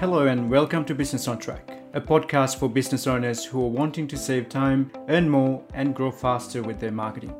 [0.00, 4.06] Hello, and welcome to Business on Track, a podcast for business owners who are wanting
[4.06, 7.34] to save time, earn more, and grow faster with their marketing.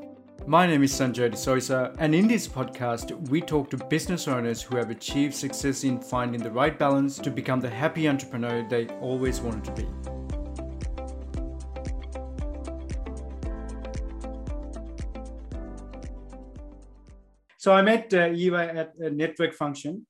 [0.44, 4.76] My name is Sanjay D'Souza, and in this podcast, we talk to business owners who
[4.76, 9.40] have achieved success in finding the right balance to become the happy entrepreneur they always
[9.40, 9.86] wanted to be.
[17.56, 20.06] So I met uh, Eva at a network function,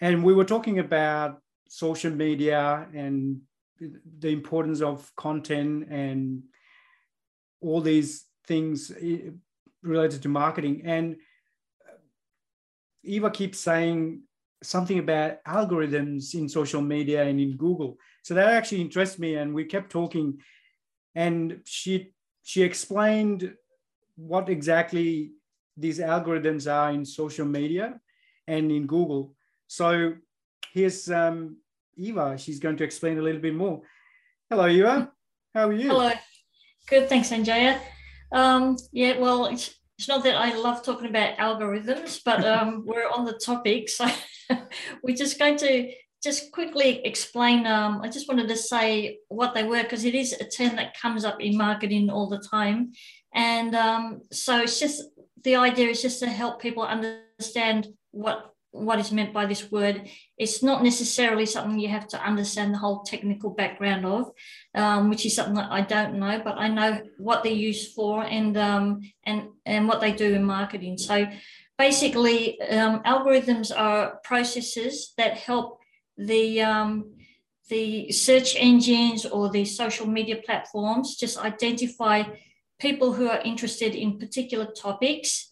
[0.00, 3.40] and we were talking about social media and
[4.18, 6.42] the importance of content and
[7.60, 8.92] all these things
[9.82, 10.82] related to marketing.
[10.84, 11.16] And
[13.04, 14.22] Eva keeps saying
[14.62, 17.98] something about algorithms in social media and in Google.
[18.22, 19.36] So that actually interests me.
[19.36, 20.40] And we kept talking,
[21.14, 22.12] and she
[22.42, 23.54] she explained
[24.16, 25.32] what exactly
[25.76, 28.00] these algorithms are in social media
[28.46, 29.34] and in Google.
[29.68, 30.14] So
[30.72, 31.58] here's um,
[31.96, 32.36] Eva.
[32.38, 33.82] She's going to explain a little bit more.
[34.50, 35.12] Hello, Eva.
[35.54, 35.90] How are you?
[35.90, 36.10] Hello.
[36.88, 37.78] Good, thanks, Anjaya.
[38.32, 43.08] Um, yeah, well, it's, it's not that I love talking about algorithms, but um, we're
[43.08, 43.90] on the topic.
[43.90, 44.06] So
[45.02, 47.66] we're just going to just quickly explain.
[47.66, 50.98] Um, I just wanted to say what they were because it is a term that
[50.98, 52.92] comes up in marketing all the time.
[53.34, 55.02] And um, so it's just
[55.44, 60.08] the idea is just to help people understand what what is meant by this word.
[60.36, 64.30] It's not necessarily something you have to understand the whole technical background of,
[64.74, 68.24] um, which is something that I don't know, but I know what they're used for
[68.24, 70.98] and um, and and what they do in marketing.
[70.98, 71.26] So
[71.76, 75.78] basically, um, algorithms are processes that help
[76.16, 77.14] the um,
[77.68, 82.22] the search engines or the social media platforms just identify
[82.78, 85.48] people who are interested in particular topics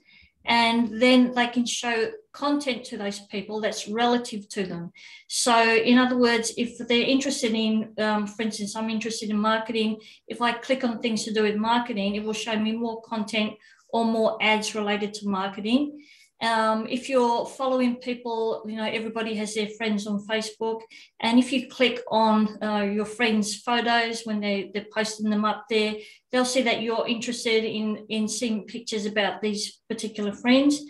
[0.46, 4.92] and then they can show content to those people that's relative to them.
[5.26, 5.56] So,
[5.90, 9.98] in other words, if they're interested in, um, for instance, I'm interested in marketing,
[10.28, 13.54] if I click on things to do with marketing, it will show me more content
[13.88, 15.98] or more ads related to marketing.
[16.42, 20.82] Um, if you're following people, you know, everybody has their friends on Facebook.
[21.20, 25.64] And if you click on uh, your friends' photos when they, they're posting them up
[25.70, 25.94] there,
[26.30, 30.82] they'll see that you're interested in, in seeing pictures about these particular friends.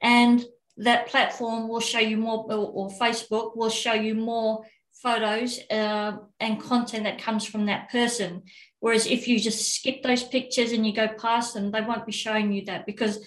[0.00, 0.44] And
[0.76, 4.64] that platform will show you more, or, or Facebook will show you more
[4.94, 8.42] photos uh, and content that comes from that person.
[8.80, 12.12] Whereas if you just skip those pictures and you go past them, they won't be
[12.12, 13.24] showing you that because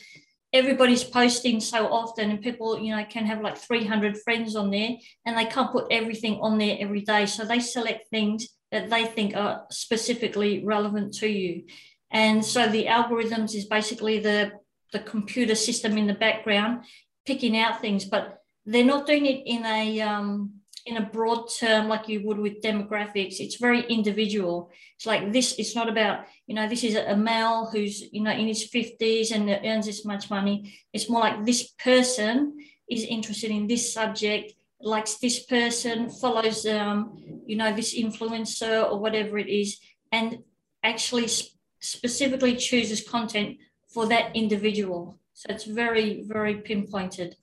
[0.53, 4.91] everybody's posting so often and people you know can have like 300 friends on there
[5.25, 7.25] and they can't put everything on there every day.
[7.25, 11.63] So they select things that they think are specifically relevant to you.
[12.11, 14.51] And so the algorithms is basically the
[14.93, 16.85] the computer system in the background
[17.27, 20.51] picking out things but they're not doing it in a um,
[20.87, 23.39] in a broad term like you would with demographics.
[23.39, 24.71] It's very individual.
[24.95, 28.31] It's like this it's not about you know this is a male who's you know
[28.31, 30.73] in his 50s and earns this much money.
[30.93, 32.57] It's more like this person
[32.89, 37.17] is interested in this subject likes this person follows um
[37.47, 39.79] you know this influencer or whatever it is
[40.11, 40.37] and
[40.83, 43.57] actually sp- specifically chooses content
[43.89, 47.35] for that individual so it's very very pinpointed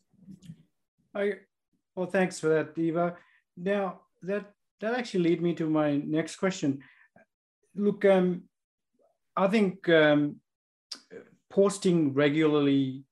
[1.15, 1.25] I,
[1.95, 3.07] well thanks for that eva
[3.57, 4.45] now that
[4.81, 6.81] that actually lead me to my next question.
[7.75, 8.43] Look, um,
[9.37, 10.37] I think um,
[11.51, 13.05] posting regularly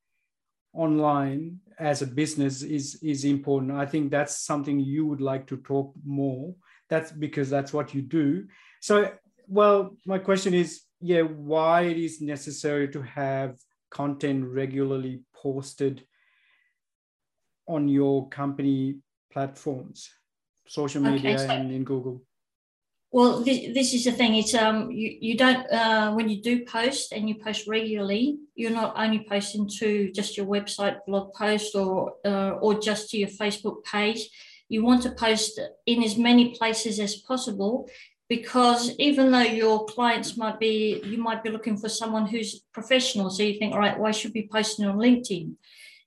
[0.73, 3.73] online as a business is is important.
[3.73, 6.55] I think that's something you would like to talk more.
[6.89, 8.47] That's because that's what you do.
[8.81, 9.11] So,
[9.49, 13.57] well, my question is, yeah, why it is necessary to have
[13.93, 16.05] content regularly posted
[17.67, 18.97] on your company
[19.31, 20.11] platforms?
[20.73, 22.23] social media okay, so, and in Google?
[23.11, 24.37] Well, this, this is the thing.
[24.37, 28.71] It's um you, you don't uh, when you do post and you post regularly, you're
[28.71, 33.29] not only posting to just your website blog post or uh, or just to your
[33.29, 34.29] Facebook page.
[34.69, 37.87] You want to post in as many places as possible
[38.35, 43.29] because even though your clients might be you might be looking for someone who's professional
[43.31, 45.55] so you think all right why should be posting on linkedin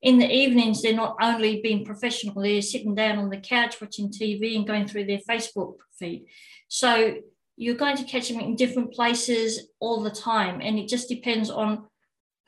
[0.06, 4.10] in the evenings, they're not only being professional, they're sitting down on the couch watching
[4.10, 6.26] TV and going through their Facebook feed.
[6.68, 7.16] So
[7.58, 10.62] you're going to catch them in different places all the time.
[10.62, 11.88] And it just depends on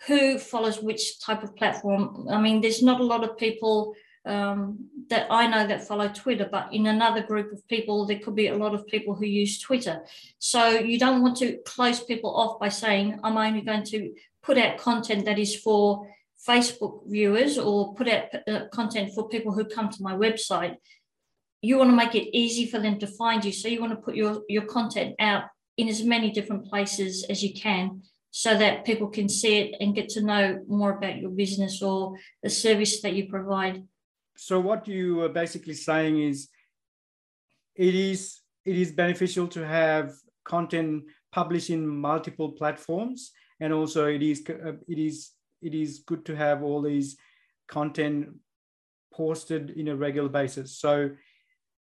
[0.06, 2.27] who follows which type of platform.
[2.30, 3.95] I mean, there's not a lot of people
[4.27, 8.35] um, that I know that follow Twitter, but in another group of people, there could
[8.35, 10.03] be a lot of people who use Twitter.
[10.39, 14.13] So you don't want to close people off by saying, I'm only going to
[14.44, 16.07] put out content that is for
[16.47, 20.75] Facebook viewers or put out uh, content for people who come to my website,
[21.62, 23.51] you want to make it easy for them to find you.
[23.51, 25.45] So you want to put your, your content out
[25.77, 28.01] in as many different places as you can
[28.31, 32.15] so that people can see it and get to know more about your business or
[32.44, 33.83] the service that you provide.
[34.38, 36.50] So what you are basically saying is
[37.75, 40.13] it is it is beneficial to have
[40.44, 43.31] content published in multiple platforms.
[43.60, 45.31] And also it is uh, it is
[45.62, 47.18] it is good to have all these
[47.68, 48.30] content
[49.13, 50.78] posted in a regular basis.
[50.78, 51.12] So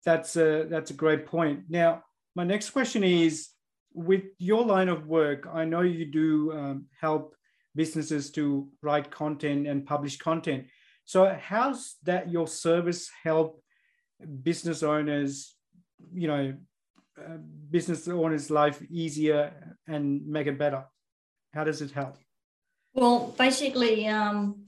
[0.06, 1.64] that's a that's a great point.
[1.70, 2.04] Now
[2.36, 3.50] my next question is
[3.94, 7.36] with your line of work i know you do um, help
[7.76, 10.66] businesses to write content and publish content
[11.10, 13.64] so how's that your service help
[14.44, 15.56] business owners
[16.14, 16.54] you know
[17.18, 17.38] uh,
[17.72, 20.86] business owners life easier and make it better?
[21.52, 22.18] How does it help?
[22.94, 24.66] Well basically um,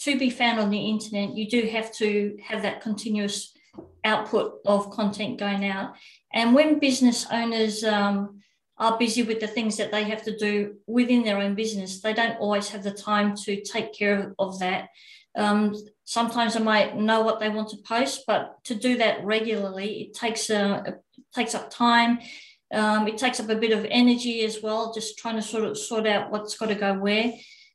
[0.00, 3.54] to be found on the internet you do have to have that continuous
[4.02, 5.94] output of content going out.
[6.32, 8.40] And when business owners um,
[8.76, 12.14] are busy with the things that they have to do within their own business they
[12.14, 14.88] don't always have the time to take care of that
[15.36, 15.74] um,
[16.04, 20.14] sometimes I might know what they want to post, but to do that regularly, it
[20.14, 21.02] takes a, it
[21.34, 22.18] takes up time.
[22.72, 25.76] Um, it takes up a bit of energy as well, just trying to sort of
[25.76, 27.32] sort out what's got to go where.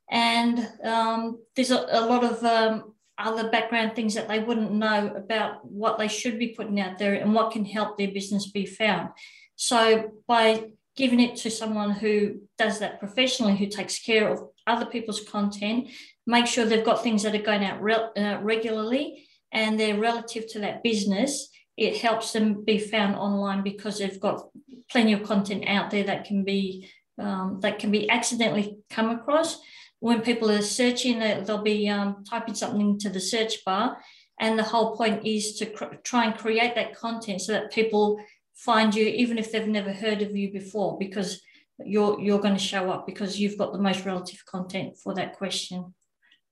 [0.09, 5.13] And um, there's a, a, lot of um, other background things that they wouldn't know
[5.15, 8.65] about what they should be putting out there and what can help their business be
[8.65, 9.09] found.
[9.55, 10.65] So by
[10.95, 15.89] giving it to someone who does that professionally, who takes care of other people's content,
[16.27, 20.47] make sure they've got things that are going out re- uh, regularly and they're relative
[20.47, 21.49] to that business.
[21.77, 24.47] It helps them be found online because they've got
[24.89, 29.59] plenty of content out there that can be um, that can be accidentally come across.
[29.99, 33.97] When people are searching, they'll be um, typing something into the search bar,
[34.39, 38.19] and the whole point is to cr- try and create that content so that people
[38.53, 41.41] find you, even if they've never heard of you before, because
[41.79, 45.37] you're you're going to show up because you've got the most relative content for that
[45.37, 45.93] question.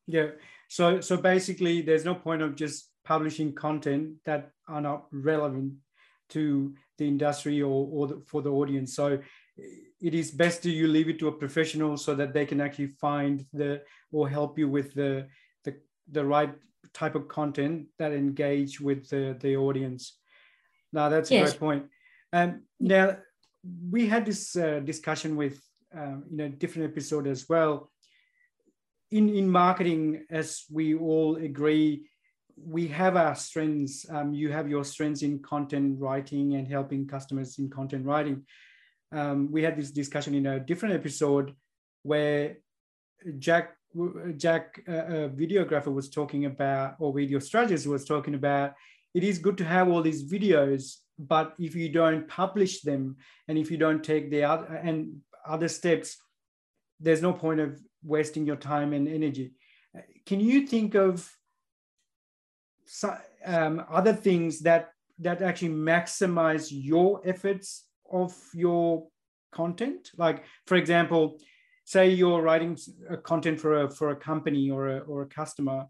[0.07, 0.27] Yeah.
[0.67, 5.73] So so basically, there's no point of just publishing content that are not relevant
[6.29, 8.95] to the industry or, or the, for the audience.
[8.95, 9.19] So
[9.57, 12.87] it is best to you leave it to a professional so that they can actually
[12.99, 15.27] find the or help you with the
[15.63, 15.75] the,
[16.11, 16.53] the right
[16.93, 20.17] type of content that engage with the, the audience.
[20.91, 21.85] Now that's a great point.
[22.31, 23.17] Um, now
[23.89, 25.61] we had this uh, discussion with
[25.95, 27.91] um, you know different episode as well
[29.13, 32.07] in, in marketing, as we all agree,
[32.57, 34.09] we have our strengths.
[34.09, 38.43] Um, you have your strengths in content writing and helping customers in content writing.
[39.11, 41.53] Um, we had this discussion in a different episode
[42.01, 42.57] where
[43.37, 43.75] Jack,
[44.37, 48.73] Jack, uh, a videographer, was talking about, or video strategist was talking about.
[49.13, 53.17] It is good to have all these videos, but if you don't publish them
[53.47, 56.17] and if you don't take the other and other steps,
[56.99, 59.51] there's no point of wasting your time and energy.
[60.25, 61.29] Can you think of
[63.45, 69.07] um, other things that that actually maximize your efforts of your
[69.51, 70.11] content?
[70.17, 71.39] Like, for example,
[71.85, 72.77] say you're writing
[73.23, 75.87] content for a for a company or a or a customer,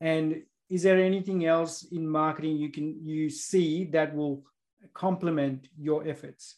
[0.00, 4.42] and is there anything else in marketing you can you see that will
[4.92, 6.56] complement your efforts?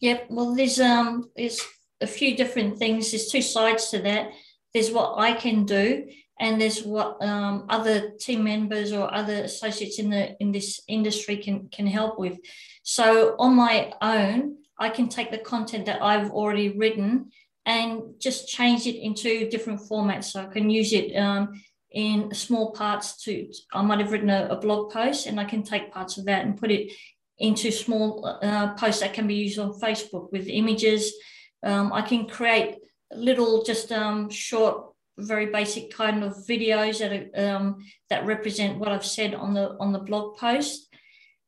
[0.00, 0.26] Yep.
[0.30, 1.60] Well, there's um there's
[2.00, 3.10] a few different things.
[3.10, 4.30] There's two sides to that.
[4.72, 6.06] There's what I can do,
[6.38, 11.36] and there's what um, other team members or other associates in the in this industry
[11.36, 12.38] can can help with.
[12.82, 17.30] So on my own, I can take the content that I've already written
[17.66, 20.24] and just change it into different formats.
[20.24, 23.22] So I can use it um, in small parts.
[23.24, 26.26] To I might have written a, a, blog post, and I can take parts of
[26.26, 26.92] that and put it
[27.38, 31.12] into small uh, posts that can be used on Facebook with images
[31.62, 32.76] um, I can create
[33.12, 39.04] little, just um, short, very basic kind of videos that um, that represent what I've
[39.04, 40.88] said on the on the blog post,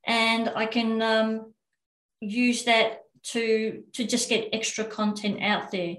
[0.06, 1.54] and I can um,
[2.20, 5.96] use that to to just get extra content out there.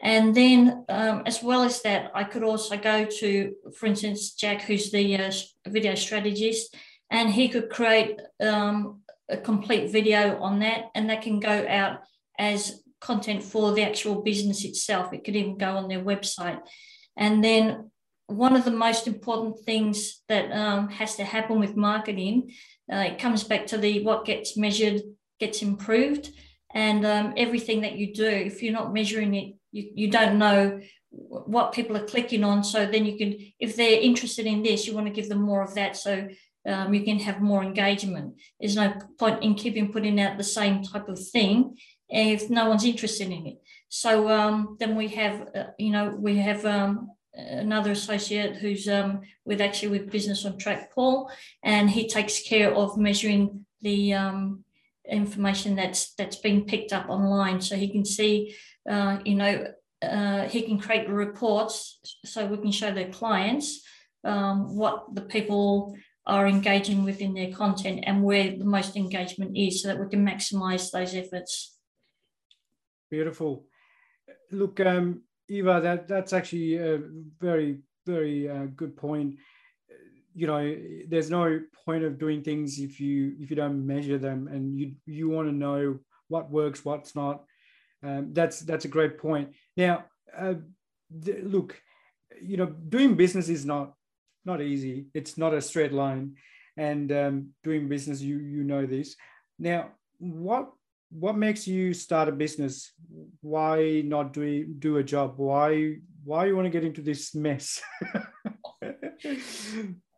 [0.00, 4.62] And then, um, as well as that, I could also go to, for instance, Jack,
[4.62, 5.32] who's the uh,
[5.66, 6.76] video strategist,
[7.10, 11.98] and he could create um, a complete video on that, and that can go out
[12.38, 15.12] as content for the actual business itself.
[15.12, 16.60] It could even go on their website.
[17.16, 17.90] And then
[18.26, 22.52] one of the most important things that um, has to happen with marketing,
[22.92, 25.02] uh, it comes back to the what gets measured
[25.40, 26.30] gets improved.
[26.74, 30.80] And um, everything that you do, if you're not measuring it, you, you don't know
[31.10, 32.62] what people are clicking on.
[32.62, 35.62] So then you can, if they're interested in this, you want to give them more
[35.62, 35.96] of that.
[35.96, 36.28] So
[36.66, 38.34] um, you can have more engagement.
[38.60, 41.76] There's no point in keeping putting out the same type of thing
[42.08, 43.62] if no one's interested in it.
[43.88, 49.20] So um, then we have, uh, you know, we have um, another associate who's um,
[49.44, 51.30] with actually with Business on Track, Paul,
[51.62, 54.64] and he takes care of measuring the um,
[55.08, 58.54] information that's that's been picked up online, so he can see,
[58.88, 59.72] uh, you know,
[60.02, 63.82] uh, he can create reports so we can show their clients
[64.24, 65.96] um, what the people
[66.26, 70.06] are engaging with in their content and where the most engagement is so that we
[70.08, 71.77] can maximize those efforts.
[73.10, 73.66] Beautiful.
[74.50, 77.00] Look, um, Eva, that, that's actually a
[77.40, 79.36] very, very uh, good point.
[80.34, 80.76] You know,
[81.08, 84.92] there's no point of doing things if you if you don't measure them, and you
[85.04, 85.98] you want to know
[86.28, 87.44] what works, what's not.
[88.04, 89.54] Um, that's that's a great point.
[89.76, 90.04] Now,
[90.36, 90.54] uh,
[91.10, 91.80] the, look,
[92.40, 93.94] you know, doing business is not
[94.44, 95.06] not easy.
[95.12, 96.36] It's not a straight line,
[96.76, 99.16] and um, doing business, you you know this.
[99.58, 100.70] Now, what
[101.10, 102.92] what makes you start a business?
[103.40, 105.34] Why not do do a job?
[105.36, 107.80] Why why you want to get into this mess?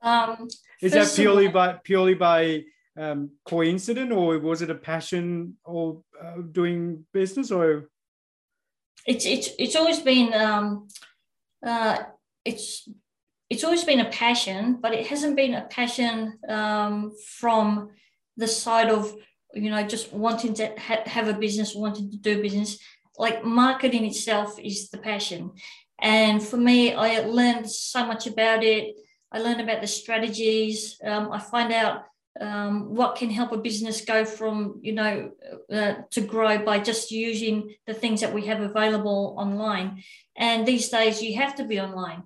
[0.02, 0.48] um,
[0.82, 2.64] Is that purely all, by purely by
[2.98, 7.88] um, coincidence, or was it a passion or uh, doing business, or?
[9.06, 10.88] It's it's it's always been um,
[11.64, 11.98] uh,
[12.44, 12.88] it's
[13.48, 17.90] it's always been a passion, but it hasn't been a passion um, from
[18.36, 19.14] the side of
[19.54, 22.78] you know just wanting to ha- have a business, wanting to do business.
[23.18, 25.52] Like marketing itself is the passion,
[26.00, 28.96] and for me, I learned so much about it.
[29.32, 30.98] I learned about the strategies.
[31.04, 32.04] Um, I find out
[32.40, 35.30] um, what can help a business go from you know
[35.72, 40.02] uh, to grow by just using the things that we have available online
[40.36, 42.22] and these days you have to be online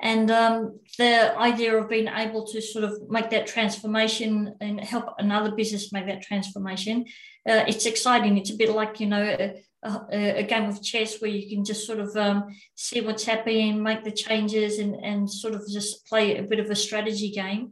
[0.00, 5.14] and um, the idea of being able to sort of make that transformation and help
[5.18, 7.04] another business make that transformation
[7.46, 8.36] uh, it's exciting.
[8.36, 11.64] It's a bit like you know a, a, a, game of chess where you can
[11.64, 16.06] just sort of um, see what's happening make the changes and, and sort of just
[16.06, 17.70] play a bit of a strategy game.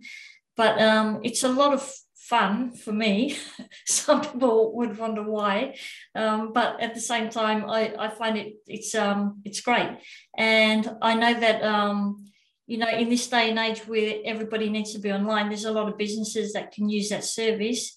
[0.56, 1.92] But um, it's a lot of
[2.28, 3.36] fun for me.
[3.86, 5.76] Some people would wonder why,
[6.14, 9.98] um, but at the same time, I, I find it it's um, it's great,
[10.36, 12.24] and I know that um,
[12.66, 15.72] you know in this day and age where everybody needs to be online, there's a
[15.72, 17.96] lot of businesses that can use that service.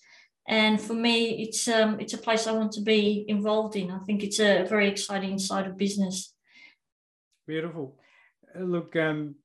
[0.50, 3.92] And for me, it's um, it's a place I want to be involved in.
[3.92, 6.34] I think it's a very exciting side of business.
[7.46, 7.98] Beautiful.
[8.56, 9.36] Uh, look, um,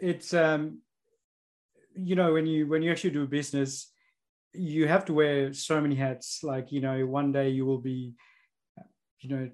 [0.00, 0.78] it's um,
[1.94, 3.92] you know when you when you actually do business
[4.54, 6.42] you have to wear so many hats.
[6.42, 8.14] Like you know one day you will be
[9.20, 9.50] you know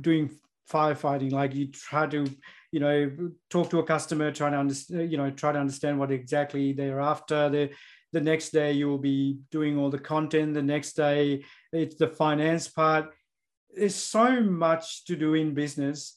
[0.00, 0.30] doing
[0.70, 1.32] firefighting.
[1.32, 2.26] Like you try to
[2.72, 6.10] you know talk to a customer trying to understand you know try to understand what
[6.10, 7.48] exactly they're after.
[7.48, 7.70] The
[8.12, 10.54] the next day you will be doing all the content.
[10.54, 13.10] The next day it's the finance part.
[13.74, 16.14] There's so much to do in business.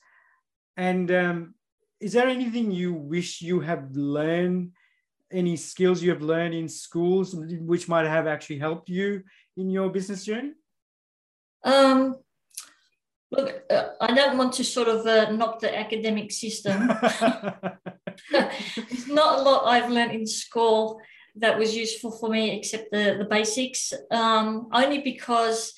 [0.76, 1.56] And um,
[2.02, 4.72] is there anything you wish you have learned
[5.32, 9.24] any skills you have learned in schools which might have actually helped you
[9.58, 10.52] in your business journey?
[11.64, 12.16] Um,
[13.32, 16.88] look, uh, I don't want to sort of uh, knock the academic system.
[18.32, 21.02] There's not a lot I've learned in school
[21.38, 25.74] that was useful for me except the, the basics, um, only because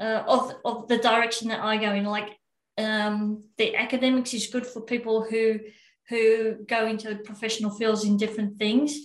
[0.00, 2.04] uh, of, of the direction that I go in.
[2.04, 2.36] Like
[2.78, 5.58] um, the academics is good for people who
[6.08, 8.98] who go into professional fields in different things.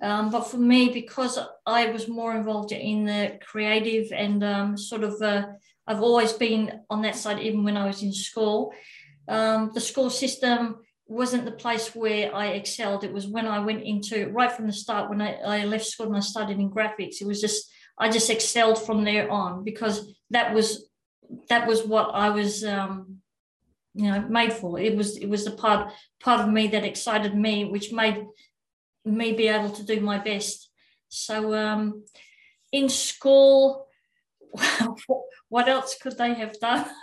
[0.00, 5.04] Um, but for me, because I was more involved in the creative and um, sort
[5.04, 5.46] of, uh,
[5.86, 8.72] I've always been on that side, even when I was in school.
[9.28, 13.04] Um, the school system wasn't the place where I excelled.
[13.04, 16.06] It was when I went into right from the start when I, I left school
[16.06, 17.20] and I started in graphics.
[17.20, 20.88] It was just I just excelled from there on because that was
[21.48, 23.21] that was what I was um,
[23.94, 27.34] you know made for it was it was the part part of me that excited
[27.34, 28.24] me which made
[29.04, 30.70] me be able to do my best
[31.08, 32.04] so um
[32.70, 33.86] in school
[35.48, 36.86] what else could they have done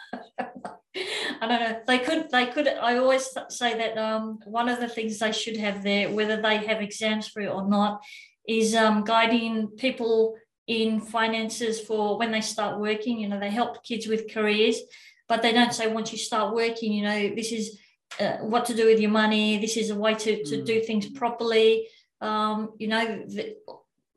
[1.41, 1.79] I don't know.
[1.87, 2.29] They could.
[2.29, 2.67] They could.
[2.67, 6.57] I always say that um, one of the things they should have there, whether they
[6.57, 8.01] have exams for it or not,
[8.47, 10.35] is um, guiding people
[10.67, 13.19] in finances for when they start working.
[13.19, 14.81] You know, they help kids with careers
[15.29, 17.79] but they don't say once you start working, you know, this is
[18.19, 19.59] uh, what to do with your money.
[19.59, 20.65] This is a way to, to mm.
[20.65, 21.87] do things properly.
[22.19, 23.55] Um, you know, the,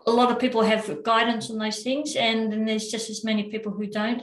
[0.07, 3.45] a lot of people have guidance on those things, and then there's just as many
[3.45, 4.23] people who don't.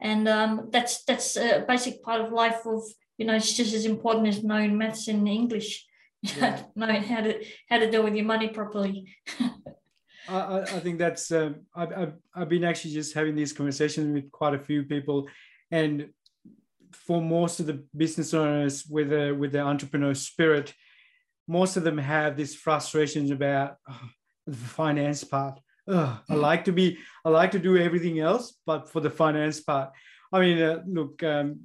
[0.00, 2.82] And um, that's that's a basic part of life of
[3.18, 5.86] you know, it's just as important as knowing maths and English,
[6.22, 6.62] yeah.
[6.74, 9.16] knowing how to how to deal with your money properly.
[10.28, 14.30] I, I think that's um, I've, I've, I've been actually just having these conversations with
[14.32, 15.28] quite a few people
[15.70, 16.08] and
[17.06, 20.74] for most of the business owners with a with the entrepreneur spirit
[21.48, 24.08] most of them have these frustrations about oh,
[24.46, 25.60] the finance part.
[25.88, 29.60] Oh, i like to be i like to do everything else but for the finance
[29.60, 29.90] part.
[30.32, 31.60] I mean uh, look um,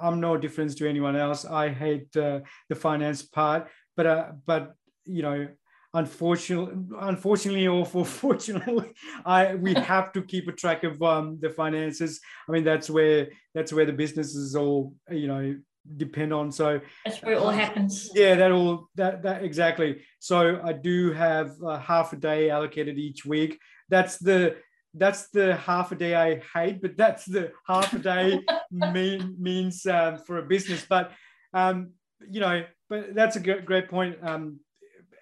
[0.00, 1.44] i'm no difference to anyone else.
[1.44, 2.40] I hate uh,
[2.70, 4.74] the finance part but uh, but
[5.04, 5.48] you know
[5.96, 8.92] unfortunately, unfortunately or for fortunately,
[9.24, 12.20] I we have to keep a track of um, the finances.
[12.48, 15.56] I mean, that's where that's where the businesses all you know
[15.96, 16.52] depend on.
[16.52, 18.10] So that's where it all happens.
[18.14, 20.02] Yeah, that all that that exactly.
[20.18, 23.58] So I do have uh, half a day allocated each week.
[23.88, 24.56] That's the
[24.94, 29.84] that's the half a day I hate, but that's the half a day mean, means
[29.86, 30.86] um, for a business.
[30.88, 31.12] But
[31.52, 31.92] um,
[32.30, 34.16] you know, but that's a great point.
[34.22, 34.60] Um,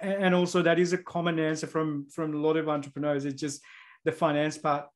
[0.04, 3.24] and also that is a common answer from from a lot of entrepreneurs.
[3.24, 3.62] It's just
[4.04, 4.86] the finance part.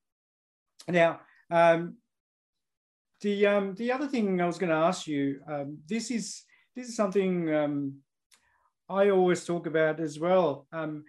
[0.86, 1.96] Now um,
[3.20, 6.42] the um, the other thing i was going to ask you um, this is
[6.76, 7.94] this is something um,
[8.88, 10.66] i always talk about as well.
[10.72, 11.04] Um,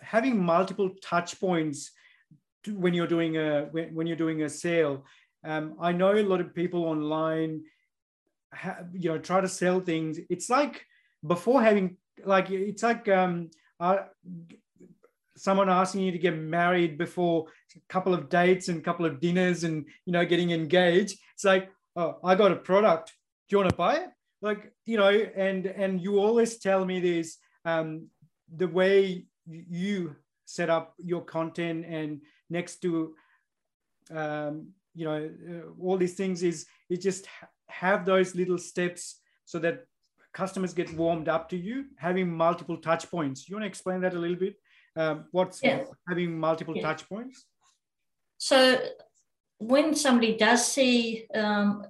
[0.00, 1.90] having multiple touch points
[2.68, 5.04] when you're doing a when, you're doing a sale.
[5.44, 7.62] Um, i know a lot of people online
[8.52, 10.18] ha, you know try to sell things.
[10.30, 10.84] It's like
[11.26, 13.50] before having like it's like um,
[15.36, 19.20] someone asking you to get married before a couple of dates and a couple of
[19.20, 21.18] dinners and you know getting engaged.
[21.34, 23.12] It's like, oh, I got a product.
[23.48, 24.08] Do you want to buy it?
[24.42, 28.08] Like you know, and and you always tell me this um,
[28.56, 33.14] the way you set up your content and next to
[34.10, 37.26] um, you know uh, all these things is is just
[37.68, 39.86] have those little steps so that
[40.34, 43.48] customers get warmed up to you, having multiple touch points.
[43.48, 44.56] You want to explain that a little bit?
[44.96, 45.88] Um, what's yes.
[46.08, 46.82] having multiple yes.
[46.82, 47.46] touch points?
[48.38, 48.80] So
[49.58, 51.86] when somebody does see um,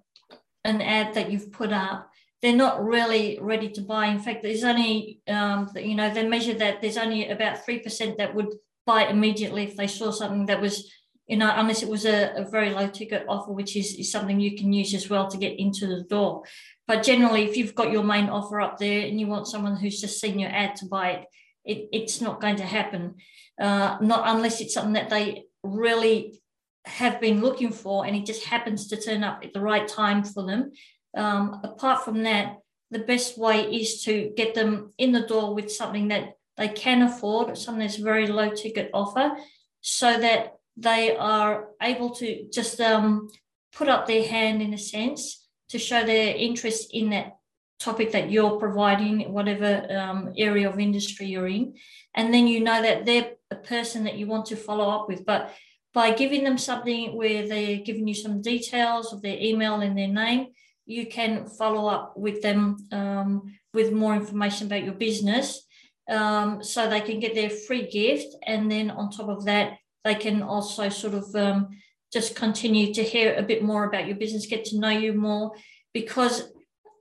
[0.64, 2.10] an ad that you've put up,
[2.42, 4.06] they're not really ready to buy.
[4.06, 8.34] In fact, there's only, um, you know, they measure that there's only about 3% that
[8.34, 8.54] would
[8.86, 10.92] buy immediately if they saw something that was,
[11.26, 14.40] you know, unless it was a, a very low ticket offer, which is, is something
[14.40, 16.42] you can use as well to get into the door.
[16.86, 20.00] But generally, if you've got your main offer up there and you want someone who's
[20.00, 21.26] just seen your ad to buy it,
[21.64, 23.14] it it's not going to happen.
[23.58, 26.40] Uh, not unless it's something that they really
[26.84, 30.22] have been looking for and it just happens to turn up at the right time
[30.22, 30.72] for them.
[31.16, 32.58] Um, apart from that,
[32.90, 37.02] the best way is to get them in the door with something that they can
[37.02, 39.36] afford, something that's a very low ticket offer,
[39.80, 43.28] so that they are able to just um,
[43.72, 47.36] put up their hand in a sense to show their interest in that
[47.78, 51.74] topic that you're providing, whatever um, area of industry you're in.
[52.14, 55.24] And then you know that they're a person that you want to follow up with.
[55.24, 55.52] But
[55.92, 60.08] by giving them something where they're giving you some details of their email and their
[60.08, 60.48] name,
[60.86, 65.64] you can follow up with them um, with more information about your business
[66.10, 68.34] um, so they can get their free gift.
[68.46, 71.68] And then on top of that, they can also sort of um,
[72.12, 75.52] just continue to hear a bit more about your business, get to know you more,
[75.92, 76.52] because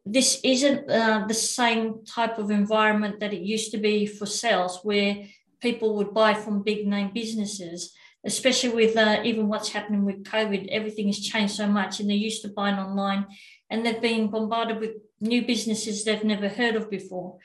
[0.06, 4.80] this isn't uh, the same type of environment that it used to be for sales,
[4.84, 5.26] where
[5.62, 7.94] people would buy from big name businesses.
[8.26, 12.16] Especially with uh, even what's happening with COVID, everything has changed so much, and they're
[12.16, 13.26] used to buying online,
[13.70, 17.38] and they've been bombarded with new businesses they've never heard of before.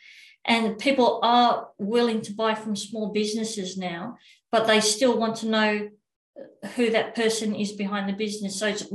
[0.44, 4.18] And people are willing to buy from small businesses now,
[4.50, 5.88] but they still want to know
[6.76, 8.58] who that person is behind the business.
[8.58, 8.86] So it's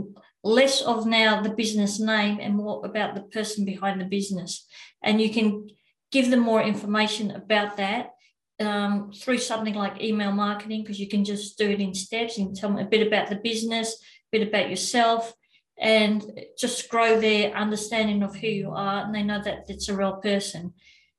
[0.44, 4.66] less of now the business name and more about the person behind the business.
[5.04, 5.70] And you can
[6.12, 8.12] give them more information about that
[8.60, 12.56] um, through something like email marketing, because you can just do it in steps and
[12.56, 15.34] tell them a bit about the business, a bit about yourself,
[15.80, 16.24] and
[16.58, 19.04] just grow their understanding of who you are.
[19.04, 20.74] And they know that it's a real person.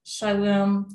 [0.04, 0.94] So, um,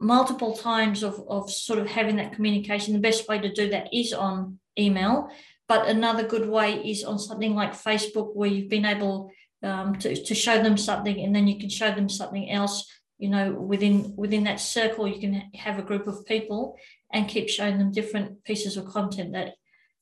[0.00, 3.88] multiple times of, of sort of having that communication, the best way to do that
[3.92, 5.28] is on email.
[5.68, 9.30] But another good way is on something like Facebook, where you've been able
[9.62, 13.28] um, to, to show them something and then you can show them something else you
[13.28, 15.06] know within within that circle.
[15.06, 16.76] You can have a group of people
[17.12, 19.54] and keep showing them different pieces of content that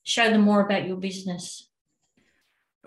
[0.04, 1.68] show them more about your business.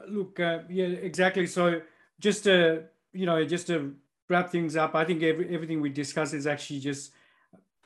[0.07, 1.47] Look uh, yeah exactly.
[1.47, 1.81] So
[2.19, 3.93] just to you know just to
[4.31, 7.11] wrap things up i think every, everything we discuss is actually just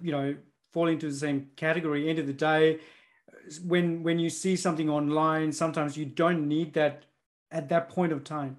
[0.01, 0.35] you know
[0.73, 2.79] fall into the same category end of the day
[3.63, 7.05] when when you see something online sometimes you don't need that
[7.51, 8.57] at that point of time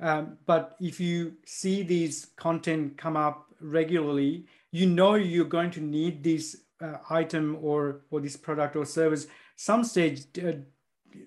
[0.00, 5.80] Um, but if you see these content come up regularly, you know you're going to
[5.80, 6.46] need this
[6.82, 10.54] uh, item or or this product or service some stage, uh,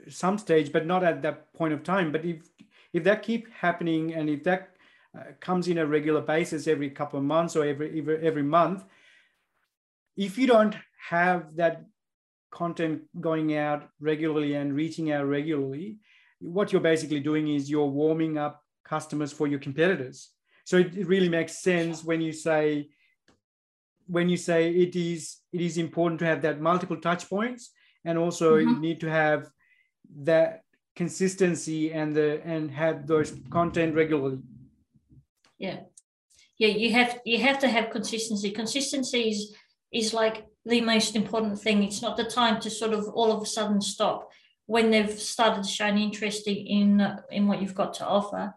[0.10, 2.12] some stage, but not at that point of time.
[2.12, 2.50] But if
[2.94, 4.76] if that keep happening and if that
[5.18, 8.84] uh, comes in a regular basis every couple of months or every, every every month,
[10.16, 10.76] if you don't
[11.10, 11.86] have that
[12.52, 15.98] content going out regularly and reaching out regularly,
[16.40, 20.30] what you're basically doing is you're warming up customers for your competitors.
[20.64, 22.90] So it, it really makes sense when you say
[24.08, 27.72] when you say it is it is important to have that multiple touch points
[28.06, 28.70] and also mm-hmm.
[28.70, 29.50] you need to have
[30.24, 30.62] that
[30.96, 34.40] consistency and the and have those content regularly
[35.58, 35.80] yeah.
[36.58, 38.52] Yeah you have you have to have consistency.
[38.52, 39.56] Consistency is
[39.92, 41.84] is like the most important thing.
[41.84, 44.30] It's not the time to sort of all of a sudden stop
[44.66, 48.54] when they've started showing interest in in what you've got to offer.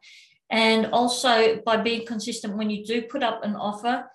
[0.50, 4.06] And also by being consistent when you do put up an offer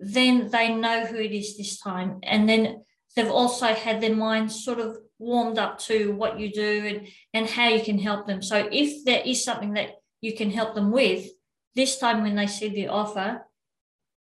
[0.00, 2.18] then they know who it is this time.
[2.22, 2.82] And then
[3.14, 7.48] they've also had their minds sort of warmed up to what you do and, and
[7.48, 8.42] how you can help them.
[8.42, 11.28] So if there is something that you can help them with,
[11.74, 13.46] this time when they see the offer,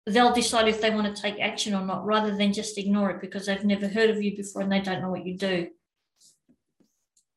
[0.05, 3.21] they'll decide if they want to take action or not, rather than just ignore it
[3.21, 5.67] because they've never heard of you before and they don't know what you do.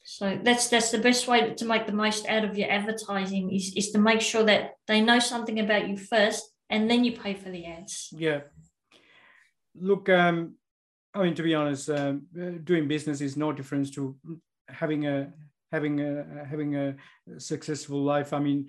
[0.05, 3.75] So that's that's the best way to make the most out of your advertising is,
[3.77, 7.35] is to make sure that they know something about you first and then you pay
[7.35, 8.09] for the ads.
[8.13, 8.41] Yeah.
[9.75, 10.55] Look, um,
[11.15, 12.23] I mean, to be honest, um,
[12.65, 14.17] doing business is no difference to
[14.69, 15.33] having a
[15.73, 16.97] having a having a
[17.39, 18.33] successful life.
[18.33, 18.69] I mean,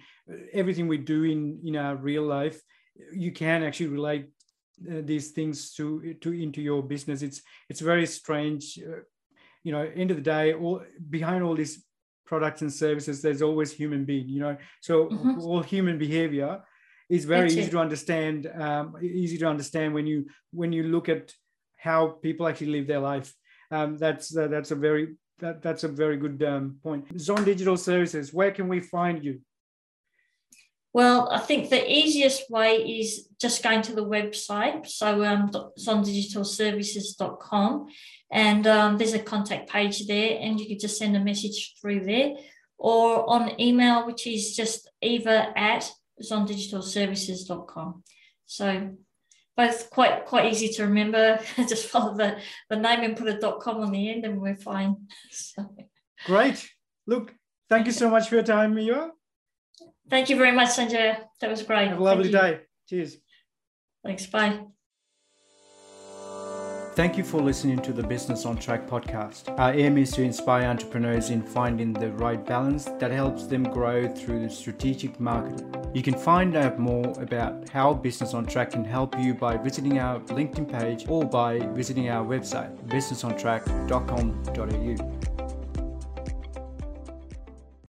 [0.53, 2.61] everything we do in in our real life,
[3.13, 4.29] you can actually relate
[4.89, 7.21] uh, these things to to into your business.
[7.21, 8.79] It's it's very strange.
[8.79, 9.01] Uh,
[9.63, 11.83] you know, end of the day, all behind all these
[12.25, 14.29] products and services, there's always human being.
[14.29, 15.41] You know, so mm-hmm.
[15.41, 16.61] all human behavior
[17.09, 17.71] is very That's easy it.
[17.71, 18.47] to understand.
[18.47, 21.33] Um, easy to understand when you when you look at
[21.77, 23.33] how people actually live their life.
[23.71, 27.05] Um, that's uh, that's a very that, that's a very good um, point.
[27.19, 29.41] Zon Digital Services, where can we find you?
[30.91, 34.87] Well, I think the easiest way is just going to the website.
[34.87, 37.87] So um, zondigitalservices.com
[38.31, 42.05] and um, there's a contact page there and you can just send a message through
[42.05, 42.33] there
[42.77, 45.91] or on email, which is just eva at
[46.23, 48.03] zondigitalservices.com.
[48.45, 48.95] So
[49.59, 51.37] both quite quite easy to remember.
[51.57, 52.37] Just follow the,
[52.69, 54.95] the name and put a dot com on the end and we're fine.
[55.31, 55.75] So.
[56.25, 56.69] Great.
[57.05, 57.33] Look,
[57.69, 59.11] thank you so much for your time, Eva.
[60.09, 61.17] Thank you very much, Sanjay.
[61.41, 61.89] That was great.
[61.89, 62.61] Have a lovely day.
[62.87, 63.17] Cheers.
[64.03, 64.25] Thanks.
[64.27, 64.61] Bye.
[66.95, 69.57] Thank you for listening to the Business on Track podcast.
[69.57, 74.13] Our aim is to inspire entrepreneurs in finding the right balance that helps them grow
[74.13, 75.73] through strategic marketing.
[75.93, 79.99] You can find out more about how Business on Track can help you by visiting
[79.99, 85.38] our LinkedIn page or by visiting our website, businessontrack.com.au.